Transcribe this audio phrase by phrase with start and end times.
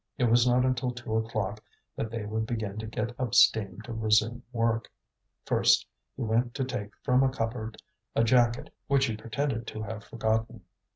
[0.17, 1.63] It was not until two o'clock
[1.95, 4.91] that they would begin to get up steam to resume work.
[5.45, 5.85] First
[6.17, 7.79] he went to take from a cupboard
[8.15, 10.63] a jacket which he pretended to have forgotten.